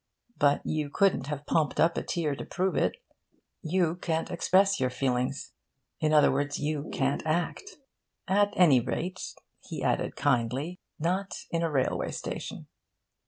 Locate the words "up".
1.79-1.95